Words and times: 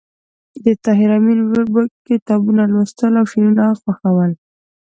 د 0.63 0.65
طاهر 0.83 1.09
آمین 1.17 1.39
ورور 1.43 1.67
به 1.73 1.81
کتابونه 2.09 2.63
لوستل 2.73 3.13
او 3.19 3.25
شعرونه 3.31 3.63
خوښول 3.81 4.31